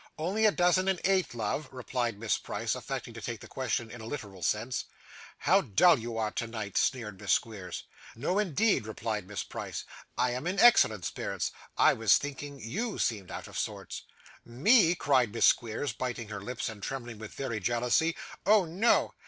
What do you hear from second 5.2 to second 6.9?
'How dull you are tonight!'